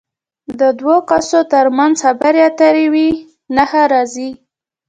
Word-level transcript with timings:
د 0.59 0.61
دوو 0.79 0.95
کسو 1.09 1.39
تر 1.53 1.65
منځ 1.77 1.95
خبرې 2.05 2.41
اترې 2.47 2.85
وي 2.93 3.09
نښه 3.55 3.83
راځي. 3.91 4.29